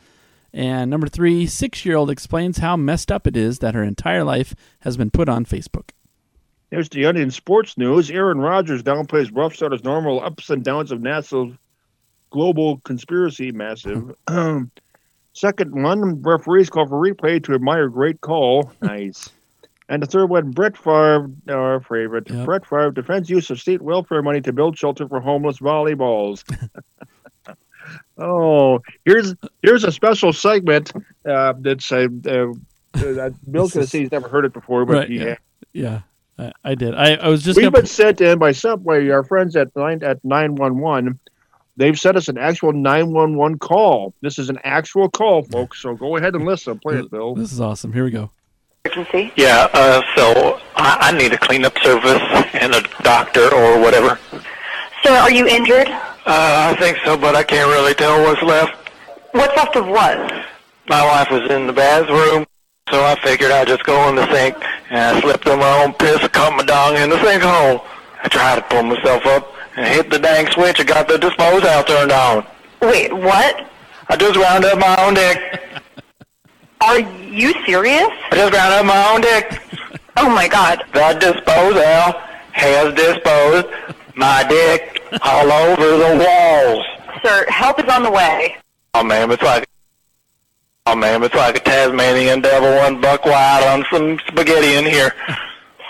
[0.53, 4.97] And number three: six-year-old explains how messed up it is that her entire life has
[4.97, 5.91] been put on Facebook.
[6.75, 8.11] Here's the Onion Sports News.
[8.11, 11.57] Aaron Rodgers downplays rough start as normal ups and downs of NASA's
[12.31, 14.13] global conspiracy massive.
[15.35, 18.73] Second one, referees call for replay to admire great call.
[18.83, 19.31] Nice.
[19.89, 22.29] and the third one, Brett Favre, our favorite.
[22.29, 22.45] Yep.
[22.45, 26.43] Brett Favre defends use of state welfare money to build shelter for homeless volleyballs.
[28.19, 30.91] oh, here's here's a special segment
[31.25, 32.53] uh, that's uh, uh,
[33.49, 35.37] Bill's going to say he's never heard it before, but Right, he yeah.
[35.73, 36.01] Yeah,
[36.39, 36.95] I, I did.
[36.95, 39.09] I, I was just We've gonna been sent in by Subway.
[39.09, 41.19] Our friends at nine at nine one one.
[41.77, 44.15] They've sent us an actual nine one one call.
[44.21, 45.83] This is an actual call, folks.
[45.83, 46.79] So go ahead and listen.
[46.79, 47.35] Play it, Bill.
[47.35, 47.93] This is awesome.
[47.93, 48.31] Here we go.
[49.37, 52.21] Yeah, uh, so I, I need a cleanup service
[52.53, 54.19] and a doctor or whatever.
[55.03, 55.89] Sir, are you injured?
[55.89, 58.91] Uh, I think so, but I can't really tell what's left.
[59.33, 60.19] What's left of what?
[60.87, 62.47] My wife was in the bathroom,
[62.91, 64.57] so I figured I'd just go in the sink,
[64.95, 67.85] and I slipped on my own piss, caught my dong in the sinkhole.
[68.23, 71.83] I tried to pull myself up and hit the dang switch and got the disposal
[71.83, 72.47] turned on.
[72.81, 73.69] Wait, what?
[74.09, 75.61] I just ground up my own dick.
[76.81, 78.09] Are you serious?
[78.31, 79.61] I just ground up my own dick.
[80.17, 80.85] Oh my god.
[80.93, 82.21] The disposal
[82.53, 83.67] has disposed
[84.15, 86.85] my dick all over the walls.
[87.25, 88.57] Sir, help is on the way.
[88.95, 89.67] Oh, ma'am, it's like,
[90.87, 95.13] oh, ma'am, it's like a Tasmanian devil one buck wild on some spaghetti in here.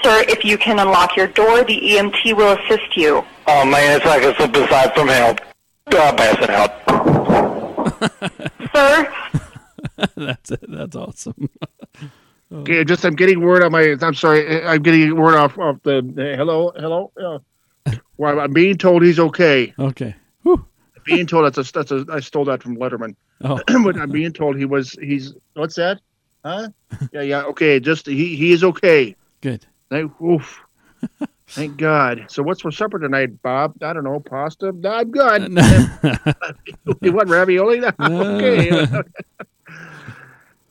[0.03, 3.25] Sir, if you can unlock your door, the EMT will assist you.
[3.47, 5.41] Oh, man, it's like a slip aside from help.
[5.91, 6.73] God, pass it out.
[8.75, 9.13] Sir,
[10.17, 10.65] That's it.
[10.69, 11.49] That's awesome.
[12.53, 13.97] Okay, just I'm getting word on my.
[14.01, 14.65] I'm sorry.
[14.65, 15.99] I'm getting word off off the.
[15.99, 17.11] uh, hello, hello.
[17.21, 19.75] Uh, well, I'm being told he's okay.
[19.77, 20.15] Okay.
[21.05, 22.05] Being told that's a that's a.
[22.11, 23.15] I stole that from Letterman.
[23.43, 23.61] Oh.
[23.85, 24.93] but I'm being told he was.
[25.01, 25.35] He's.
[25.55, 26.01] What's that?
[26.45, 26.69] Huh?
[27.13, 27.43] Yeah, yeah.
[27.45, 29.17] Okay, just he he is okay.
[29.41, 29.67] Good.
[29.91, 30.61] Thank, oof.
[31.49, 32.27] Thank God.
[32.29, 33.75] So what's for supper tonight, Bob?
[33.83, 34.19] I don't know.
[34.19, 34.73] Pasta.
[34.73, 35.53] No, I'm good.
[37.03, 37.83] you want ravioli?
[38.01, 38.87] okay.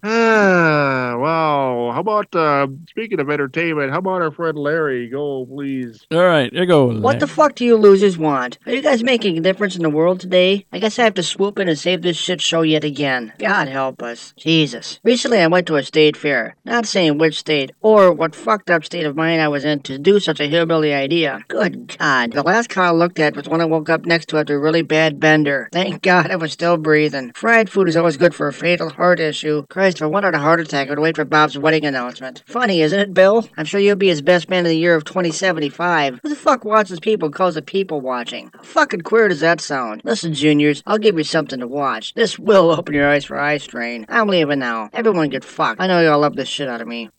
[0.03, 1.91] Ah, wow.
[1.93, 3.91] How about uh, speaking of entertainment?
[3.91, 5.09] How about our friend Larry?
[5.09, 6.05] Go, please.
[6.11, 6.99] All right, here you go.
[6.99, 8.57] What the fuck do you losers want?
[8.65, 10.65] Are you guys making a difference in the world today?
[10.71, 13.33] I guess I have to swoop in and save this shit show yet again.
[13.37, 14.33] God help us.
[14.37, 14.99] Jesus.
[15.03, 16.55] Recently I went to a state fair.
[16.65, 19.97] Not saying which state or what fucked up state of mind I was in to
[19.97, 21.43] do such a hillbilly idea.
[21.47, 22.33] Good God.
[22.33, 24.59] The last car I looked at was when I woke up next to after a
[24.59, 25.69] really bad bender.
[25.71, 27.31] Thank God I was still breathing.
[27.33, 29.65] Fried food is always good for a fatal heart issue.
[29.69, 32.43] Christ, if I wanted a heart attack, I would wait for Bob's wedding announcement.
[32.45, 33.47] Funny, isn't it, Bill?
[33.57, 36.19] I'm sure you'll be his best man of the year of 2075.
[36.21, 38.51] Who the fuck watches people and calls it people watching?
[38.53, 40.01] How fucking queer does that sound?
[40.03, 42.13] Listen, juniors, I'll give you something to watch.
[42.13, 44.05] This will open your eyes for eye strain.
[44.09, 44.89] I'm leaving now.
[44.93, 45.81] Everyone get fucked.
[45.81, 47.09] I know y'all love this shit out of me.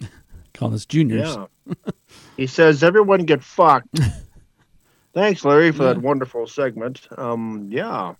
[0.54, 1.36] Call us juniors.
[1.36, 1.74] Yeah.
[2.36, 4.00] he says everyone get fucked.
[5.14, 7.08] Thanks, Larry, for that wonderful segment.
[7.16, 8.14] Um, yeah.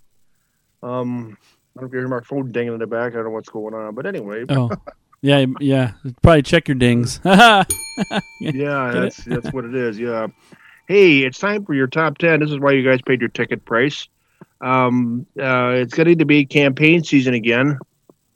[0.82, 1.36] Um,
[1.78, 3.12] I don't know if you hear my phone dinging in the back.
[3.12, 4.44] I don't know what's going on, but anyway.
[4.48, 4.68] Oh,
[5.22, 5.92] yeah, yeah.
[6.22, 7.20] Probably check your dings.
[7.24, 7.64] yeah,
[8.40, 9.96] that's that's what it is.
[9.96, 10.26] Yeah.
[10.88, 12.40] Hey, it's time for your top ten.
[12.40, 14.08] This is why you guys paid your ticket price.
[14.60, 17.78] Um, uh, it's getting to be campaign season again.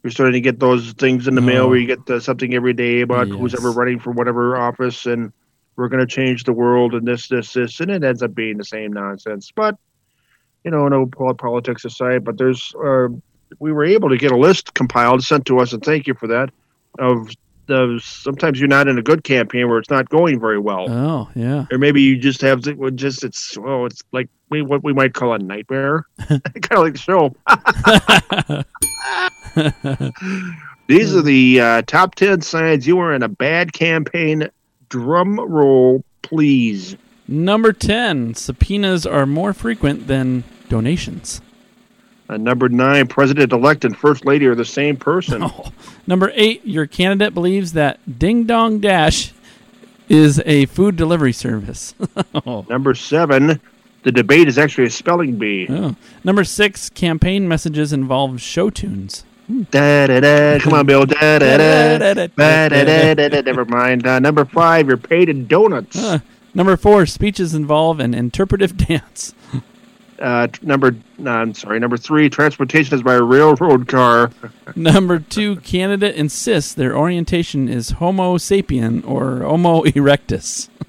[0.03, 1.67] You're starting to get those things in the mail Oh.
[1.69, 5.33] where you get uh, something every day about who's ever running for whatever office and
[5.75, 8.57] we're going to change the world and this, this, this, and it ends up being
[8.57, 9.51] the same nonsense.
[9.53, 9.77] But
[10.63, 13.07] you know, no pol- politics aside, but there's uh,
[13.59, 16.27] we were able to get a list compiled sent to us, and thank you for
[16.27, 16.49] that.
[16.99, 17.29] Of
[17.65, 21.29] the sometimes you're not in a good campaign where it's not going very well, Oh,
[21.33, 21.65] yeah.
[21.71, 25.13] or maybe you just have well, just it's oh it's like we, what we might
[25.13, 27.33] call a nightmare, kind of like the show.
[30.87, 34.49] These are the uh, top 10 signs you are in a bad campaign.
[34.89, 36.97] Drum roll, please.
[37.27, 41.39] Number 10, subpoenas are more frequent than donations.
[42.29, 45.49] Uh, number nine, president elect and first lady are the same person.
[46.07, 49.33] Number 8, your candidate believes that Ding Dong Dash
[50.09, 51.93] is a food delivery service.
[52.45, 52.65] oh.
[52.69, 53.59] Number seven,
[54.03, 55.67] the debate is actually a spelling bee.
[55.69, 55.95] Oh.
[56.23, 59.25] Number 6, campaign messages involve show tunes.
[59.71, 60.59] Da, da, da.
[60.59, 61.05] Come on, Bill.
[61.05, 62.13] Da, da, da.
[62.37, 63.41] Da, da, da, da, da.
[63.41, 64.07] Never mind.
[64.07, 65.97] Uh, number five, you're paid in donuts.
[65.97, 66.19] Uh,
[66.53, 69.33] number 4, speeches involve an interpretive dance.
[70.19, 71.79] Uh, number, no, I'm sorry.
[71.79, 74.31] Number three, transportation is by railroad car.
[74.75, 80.69] Number 2, candidate insists their orientation is Homo sapien or Homo erectus.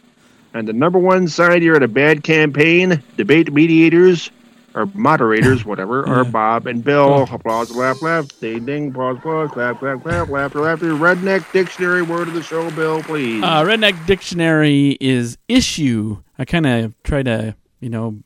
[0.57, 4.31] And the number one sign you're in a bad campaign, debate mediators
[4.75, 7.25] or moderators, whatever, are Bob and Bill.
[7.25, 10.93] Applause, laugh, laugh, ding, ding, pause, pause, clap, clap, clap, laughter, laughter.
[10.93, 13.43] Redneck dictionary word of the show, Bill, please.
[13.43, 16.23] Uh, Redneck Dictionary is issue.
[16.39, 18.19] I kind of try to, you know,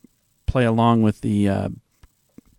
[0.48, 1.68] play along with the uh,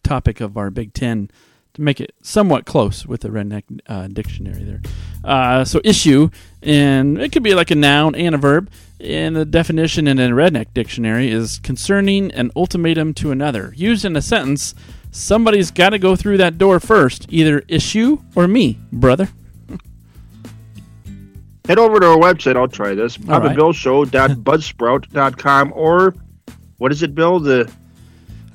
[0.04, 1.30] topic of our Big Ten
[1.73, 4.82] to make it somewhat close with the Redneck uh, Dictionary there.
[5.23, 6.30] Uh, so issue,
[6.63, 8.69] and it could be like a noun and a verb.
[9.02, 13.73] And the definition in a Redneck Dictionary is concerning an ultimatum to another.
[13.75, 14.73] Used in a sentence,
[15.12, 19.30] somebody's got to go through that door first, either issue or me, brother.
[21.65, 22.58] Head over to our website.
[22.58, 23.17] I'll try this.
[23.30, 23.56] All right.
[23.56, 26.15] BobandBillShow.buzzsprout.com or
[26.79, 27.39] what is it, Bill?
[27.39, 27.71] The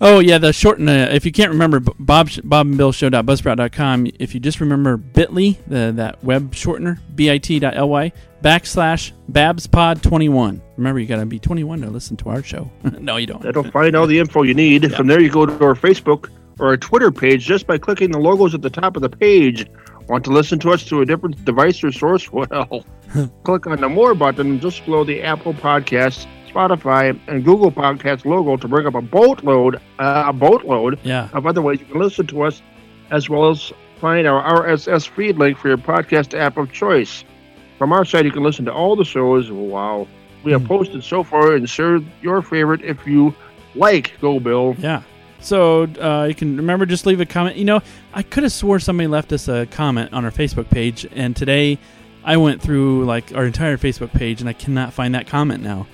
[0.01, 0.89] Oh yeah, the shorten.
[0.89, 4.09] Uh, if you can't remember, Bob Bob and Bill Show.buzzsprout.com.
[4.19, 10.61] If you just remember Bitly, the that web shortener, bit.ly backslash BabsPod21.
[10.77, 12.71] Remember, you got to be 21 to listen to our show.
[12.99, 13.41] no, you don't.
[13.41, 14.95] That'll find all the info you need.
[14.95, 18.19] From there, you go to our Facebook or our Twitter page just by clicking the
[18.19, 19.67] logos at the top of the page.
[20.09, 22.29] Want to listen to us through a different device or source?
[22.33, 22.85] Well,
[23.45, 28.57] click on the More button just below the Apple Podcasts, Spotify, and Google Podcast logo
[28.57, 31.29] to bring up a boatload, uh, a boatload Yeah.
[31.33, 32.63] of other ways you can listen to us,
[33.11, 37.25] as well as find our RSS feed link for your podcast app of choice.
[37.79, 39.51] From our side, you can listen to all the shows.
[39.51, 40.07] Wow.
[40.45, 43.35] We have posted so far and share your favorite if you
[43.75, 44.13] like.
[44.21, 44.77] Go, Bill.
[44.79, 45.03] Yeah.
[45.41, 47.57] So uh, you can remember just leave a comment.
[47.57, 47.83] You know,
[48.15, 51.79] I could have swore somebody left us a comment on our Facebook page, and today
[52.25, 55.87] I went through like our entire Facebook page, and I cannot find that comment now.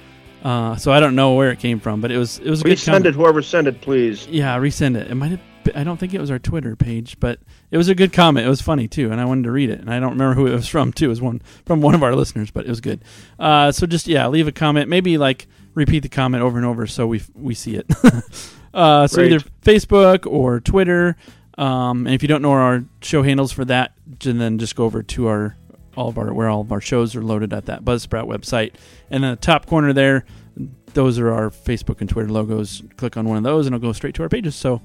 [0.42, 2.64] Uh, so I don't know where it came from, but it was it was a
[2.64, 4.26] good Resend it, whoever sent it, please.
[4.26, 5.11] Yeah, resend it.
[5.11, 5.40] It might have.
[5.64, 7.38] Been, I don't think it was our Twitter page, but
[7.70, 8.46] it was a good comment.
[8.46, 9.79] It was funny too, and I wanted to read it.
[9.81, 11.05] And I don't remember who it was from too.
[11.07, 13.05] It was one from one of our listeners, but it was good.
[13.38, 14.88] Uh, so just yeah, leave a comment.
[14.88, 17.87] Maybe like repeat the comment over and over so we we see it.
[18.74, 19.33] uh, so Right.
[19.33, 21.16] either Facebook or Twitter.
[21.59, 25.03] Um, and if you don't know our show handles for that, then just go over
[25.03, 25.57] to our
[26.00, 28.74] all of our where all of our shows are loaded at that Buzzsprout website,
[29.10, 30.24] and in the top corner there,
[30.94, 32.82] those are our Facebook and Twitter logos.
[32.96, 34.56] Click on one of those, and it'll go straight to our pages.
[34.56, 34.80] So,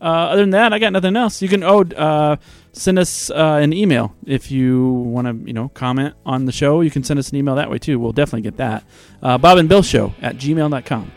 [0.00, 1.40] uh, other than that, I got nothing else.
[1.40, 2.36] You can oh uh,
[2.72, 6.82] send us uh, an email if you want to you know comment on the show.
[6.82, 7.98] You can send us an email that way too.
[7.98, 8.84] We'll definitely get that.
[9.22, 11.12] Uh, Bob and Bill Show at gmail.com.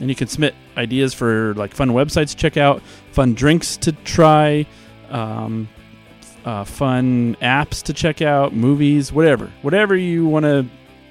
[0.00, 3.90] And you can submit ideas for like fun websites to check out, fun drinks to
[3.90, 4.64] try,
[5.10, 5.68] um,
[6.48, 10.64] uh, fun apps to check out, movies, whatever, whatever you want to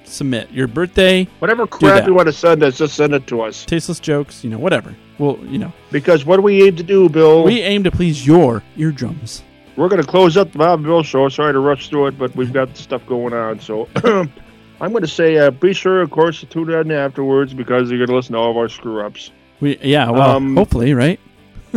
[0.04, 0.50] submit.
[0.50, 3.64] Your birthday, Whatever crap you want to send us, just send it to us.
[3.64, 4.94] tasteless jokes, you know, whatever.
[5.18, 7.44] Well, you know, Because what do we aim to do, Bill?
[7.44, 9.42] we aim to please your eardrums.
[9.76, 11.28] We're going to close up the Bob and Bill show.
[11.28, 13.60] Sorry to rush through it, but we've got stuff going on.
[13.60, 17.88] So I'm going to say uh, be sure, of course, to tune in afterwards because
[17.90, 19.30] you're going to listen to all of our screw ups.
[19.60, 21.20] We yeah, well, Um, hopefully, right?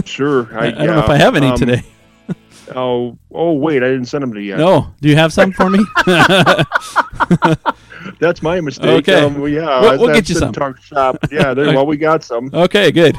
[0.06, 0.48] Sure.
[0.58, 1.84] I, I don't know if I have any um, today.
[2.76, 4.58] Oh, oh, wait, I didn't send them to you yet.
[4.60, 5.80] No, do you have some for me?
[8.20, 9.08] That's my mistake.
[9.08, 9.22] Okay.
[9.24, 10.54] Um, well, yeah, We'll- we'll get you some.
[10.54, 11.18] Talk shop.
[11.32, 12.50] Yeah, there, well, we got some.
[12.54, 13.16] okay, good.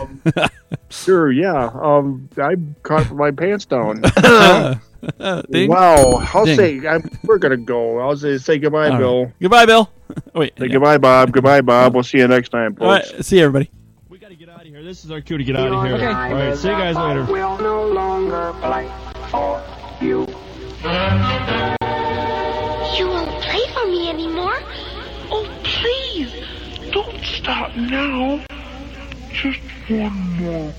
[0.91, 1.71] Sure, yeah.
[1.75, 4.01] Um, I caught my pants down.
[5.51, 5.69] Ding.
[5.71, 6.29] wow.
[6.35, 6.57] I'll Ding.
[6.57, 7.99] say I'm, we're gonna go.
[8.01, 8.99] I'll say say goodbye, All right.
[8.99, 9.33] Bill.
[9.41, 9.91] Goodbye, Bill.
[10.35, 10.53] Wait.
[10.59, 10.73] Say yeah.
[10.73, 11.33] goodbye, Bob.
[11.33, 11.95] Goodbye, Bob.
[11.95, 13.13] We'll see you next time, All folks.
[13.13, 13.25] right.
[13.25, 13.71] See you, everybody.
[14.09, 14.83] We gotta get out of here.
[14.83, 15.95] This is our cue to get out of here.
[15.97, 16.07] Okay.
[16.07, 17.25] All right, see you guys later.
[17.25, 18.91] will no longer fight
[19.33, 19.63] for
[20.03, 20.27] you.
[22.97, 24.59] You won't play for me anymore?
[25.31, 26.31] Oh, please,
[26.93, 28.45] don't stop now.
[29.33, 30.75] Just one more.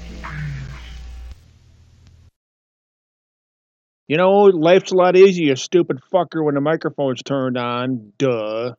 [4.07, 8.13] You know, life's a lot easier, stupid fucker, when the microphone's turned on.
[8.19, 8.73] Duh.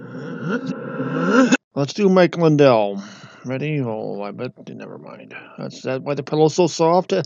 [1.74, 3.02] Let's do Mike Lindell.
[3.44, 3.80] Ready?
[3.80, 4.52] Oh, I bet.
[4.68, 5.34] Never mind.
[5.58, 6.02] That's that.
[6.02, 7.12] Why the pillow's so soft?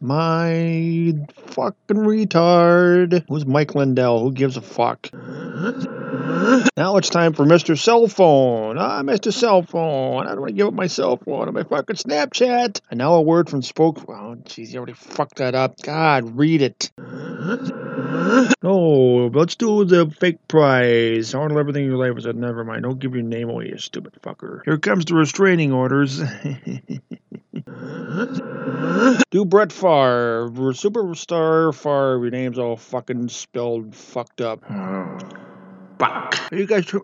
[0.00, 1.12] My
[1.46, 3.24] fucking retard.
[3.28, 4.20] Who's Mike Lindell?
[4.20, 5.08] Who gives a fuck?
[6.76, 7.78] Now it's time for Mr.
[7.78, 8.76] Cell Phone.
[8.78, 9.32] Ah, Mr.
[9.32, 10.26] Cell Phone.
[10.26, 12.80] I don't want to give up my cell phone on my fucking Snapchat.
[12.90, 14.04] And now a word from spoke.
[14.08, 15.80] Oh, jeez, you already fucked that up.
[15.80, 16.90] God, read it.
[18.62, 21.32] No, let's do the fake prize.
[21.32, 22.14] Handle everything in your life.
[22.18, 22.82] I said, never mind.
[22.82, 24.60] Don't give your name away, you stupid fucker.
[24.64, 26.20] Here comes the restraining orders.
[29.30, 30.50] do Brett Favre.
[30.72, 32.18] Superstar Favre.
[32.22, 34.62] Your name's all fucking spelled fucked up.
[34.70, 35.18] Oh,
[35.98, 36.52] fuck.
[36.52, 36.86] Are you guys...
[36.86, 36.98] Tr-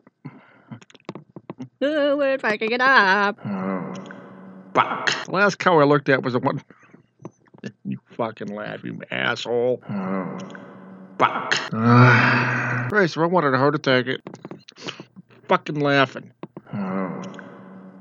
[1.80, 3.38] Oh, we're fucking it up.
[3.44, 3.94] Oh,
[4.74, 5.24] fuck.
[5.26, 6.60] The last cow I looked at was the one.
[7.84, 9.80] you fucking laugh, you asshole.
[9.88, 10.38] Oh,
[11.20, 11.52] fuck.
[12.88, 14.22] Christ, if I wanted a heart attack, it.
[15.48, 16.32] Fucking laughing.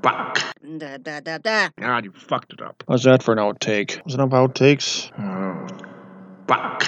[0.08, 0.54] Fuck.
[0.78, 1.68] Da, da, da, da.
[1.78, 2.82] God, you fucked it up.
[2.88, 4.02] How's that for an outtake?
[4.04, 5.10] Was it enough outtakes?
[6.48, 6.84] Fuck.